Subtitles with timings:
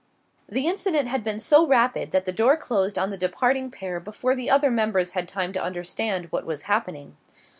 [0.51, 3.99] III The incident had been so rapid that the door closed on the departing pair
[3.99, 7.17] before the other members had time to understand what was happening.